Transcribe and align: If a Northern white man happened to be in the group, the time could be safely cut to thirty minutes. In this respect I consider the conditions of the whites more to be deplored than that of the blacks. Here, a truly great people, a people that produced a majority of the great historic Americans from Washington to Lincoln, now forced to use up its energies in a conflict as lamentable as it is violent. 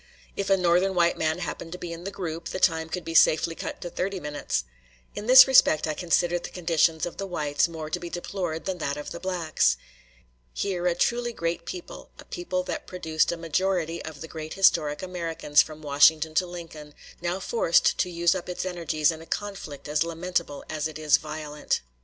If 0.35 0.49
a 0.49 0.57
Northern 0.57 0.95
white 0.95 1.15
man 1.15 1.37
happened 1.37 1.71
to 1.73 1.77
be 1.77 1.93
in 1.93 2.05
the 2.05 2.09
group, 2.09 2.45
the 2.45 2.59
time 2.59 2.89
could 2.89 3.05
be 3.05 3.13
safely 3.13 3.53
cut 3.53 3.81
to 3.81 3.89
thirty 3.91 4.19
minutes. 4.19 4.63
In 5.13 5.27
this 5.27 5.47
respect 5.47 5.85
I 5.85 5.93
consider 5.93 6.39
the 6.39 6.49
conditions 6.49 7.05
of 7.05 7.17
the 7.17 7.27
whites 7.27 7.67
more 7.67 7.87
to 7.91 7.99
be 7.99 8.09
deplored 8.09 8.65
than 8.65 8.79
that 8.79 8.97
of 8.97 9.11
the 9.11 9.19
blacks. 9.19 9.77
Here, 10.55 10.87
a 10.87 10.95
truly 10.95 11.33
great 11.33 11.65
people, 11.67 12.09
a 12.17 12.25
people 12.25 12.63
that 12.63 12.87
produced 12.87 13.31
a 13.31 13.37
majority 13.37 14.03
of 14.03 14.21
the 14.21 14.27
great 14.27 14.55
historic 14.55 15.03
Americans 15.03 15.61
from 15.61 15.83
Washington 15.83 16.33
to 16.33 16.47
Lincoln, 16.47 16.95
now 17.21 17.39
forced 17.39 17.99
to 17.99 18.09
use 18.09 18.33
up 18.33 18.49
its 18.49 18.65
energies 18.65 19.11
in 19.11 19.21
a 19.21 19.27
conflict 19.27 19.87
as 19.87 20.03
lamentable 20.03 20.65
as 20.67 20.87
it 20.87 20.97
is 20.97 21.17
violent. 21.17 21.81